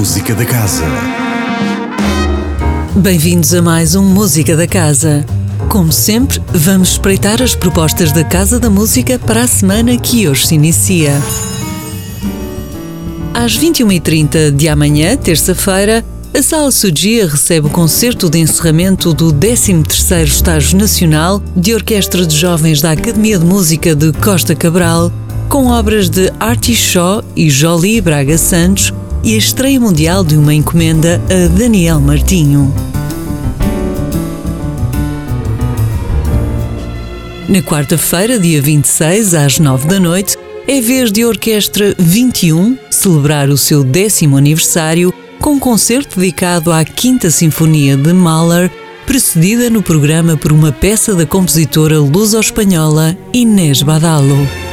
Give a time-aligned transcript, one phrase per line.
[0.00, 0.86] Música da Casa.
[2.96, 5.26] Bem-vindos a mais um Música da Casa.
[5.68, 10.46] Como sempre, vamos espreitar as propostas da Casa da Música para a semana que hoje
[10.46, 11.12] se inicia.
[13.34, 20.24] Às 21h30 de amanhã, terça-feira, a Sala Sudia recebe o concerto de encerramento do 13º
[20.24, 25.12] Estágio Nacional de Orquestra de Jovens da Academia de Música de Costa Cabral,
[25.50, 30.54] com obras de Artie Shaw e Jolie Braga Santos e a estreia mundial de uma
[30.54, 32.72] encomenda a Daniel Martinho.
[37.48, 40.36] Na quarta-feira, dia 26, às 9 da noite,
[40.68, 46.70] é vez de a Orquestra 21 celebrar o seu décimo aniversário com um concerto dedicado
[46.70, 48.70] à Quinta Sinfonia de Mahler,
[49.04, 54.69] precedida no programa por uma peça da compositora luso-espanhola Inês Badalo.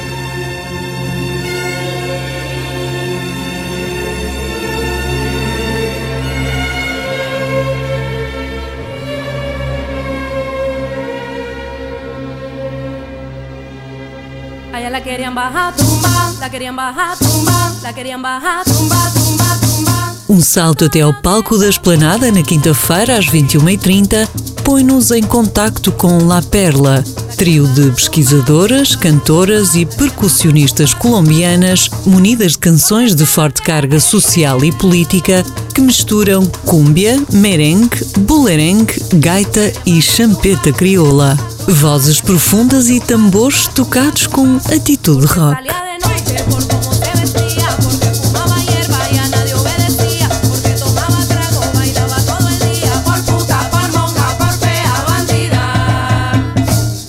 [14.78, 20.16] Allá la querían bajar, tumba, la querían bajar, tumba, la querían bajar, tumba, tumba, tumba.
[20.30, 24.30] Um salto até ao palco da Esplanada na quinta-feira às 21h30
[24.64, 27.04] põe-nos em contacto com La Perla,
[27.38, 34.72] trio de pesquisadoras, cantoras e percussionistas colombianas munidas de canções de forte carga social e
[34.72, 41.36] política que misturam cúmbia, merengue, bulerengue, gaita e champeta crioula.
[41.68, 45.68] Vozes profundas e tambores tocados com atitude rock.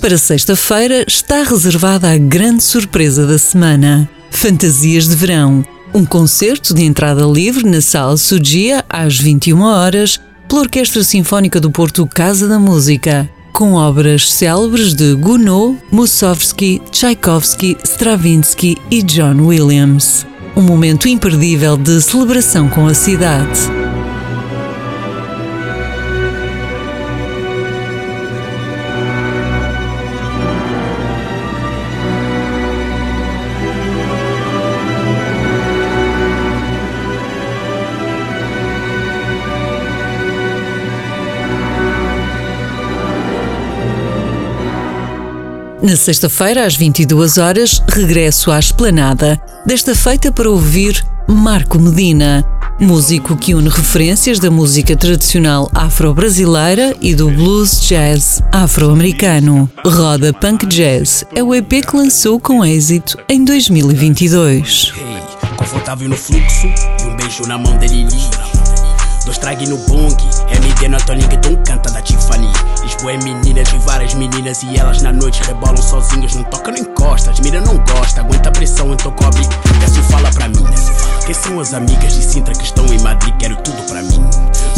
[0.01, 5.65] Para sexta-feira está reservada a grande surpresa da semana: Fantasias de Verão.
[5.95, 11.71] Um concerto de entrada livre na Sala Sugia às 21 horas pela Orquestra Sinfónica do
[11.71, 20.25] Porto Casa da Música, com obras célebres de Gounod, Mussorgsky, Tchaikovsky, Stravinsky e John Williams.
[20.55, 23.88] Um momento imperdível de celebração com a cidade.
[45.81, 52.45] Na sexta-feira, às 22 horas, regresso à Esplanada, desta feita para ouvir Marco Medina,
[52.81, 59.71] músico que une referências da música tradicional afro-brasileira e do blues jazz afro-americano.
[59.87, 64.93] Roda Punk Jazz é o EP que lançou com êxito em 2022.
[64.97, 68.19] Hey, confortável no fluxo e um beijo na mão de Lili.
[69.25, 70.17] Dois no bong,
[70.51, 70.99] MD na
[71.65, 71.91] canta
[72.99, 73.09] da Tiffany.
[73.09, 76.83] Lisboa é meninas e várias meninas e elas na noite rebolam sozinhas, não toca nem
[76.83, 77.31] encosta.
[77.31, 79.43] As mira não gosta, aguenta a pressão, então cobre.
[79.81, 80.65] Desce fala pra mim.
[81.25, 83.35] Quem são as amigas de Sintra que estão em Madrid?
[83.39, 84.25] Quero tudo pra mim.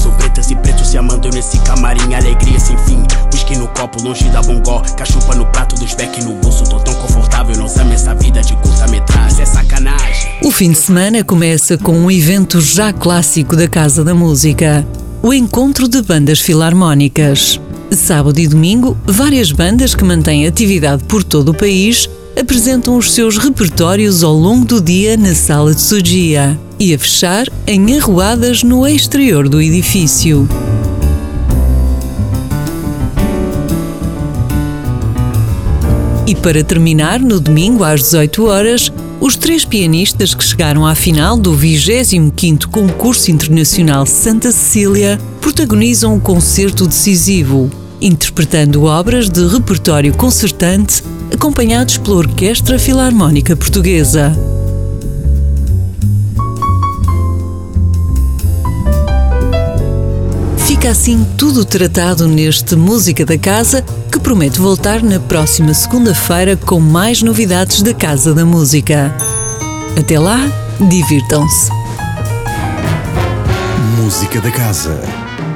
[0.02, 3.02] Sou pretas e pretos se amando nesse camarim, alegria sem fim.
[3.32, 6.64] Whisky no copo, longe da bongó, cachupa no prato dos beck no bolso.
[6.64, 10.30] Tô tão confortável, não amo essa vida de curta-metragem, é sacanagem.
[10.42, 14.86] O fim de semana começa com um evento já clássico da Casa da Música:
[15.22, 17.60] o Encontro de Bandas Filarmónicas.
[17.90, 22.08] Sábado e domingo, várias bandas que mantêm atividade por todo o país
[22.38, 27.46] apresentam os seus repertórios ao longo do dia na Sala de Sugia e a fechar
[27.66, 30.48] em arruadas no exterior do edifício.
[36.26, 38.92] E para terminar, no domingo às 18 horas,
[39.30, 46.18] os três pianistas que chegaram à final do 25º Concurso Internacional Santa Cecília protagonizam um
[46.18, 47.70] concerto decisivo,
[48.00, 54.36] interpretando obras de repertório concertante acompanhados pela Orquestra Filarmónica Portuguesa.
[60.66, 63.84] Fica assim tudo tratado neste Música da Casa,
[64.20, 69.14] que promete voltar na próxima segunda-feira com mais novidades da Casa da Música.
[69.98, 70.38] Até lá,
[70.78, 71.70] divirtam-se!
[73.96, 75.00] Música da Casa.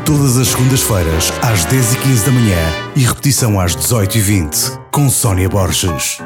[0.05, 2.59] Todas as segundas-feiras, às 10h15 da manhã
[2.97, 6.19] e repetição às 18h20, com Sónia Borges.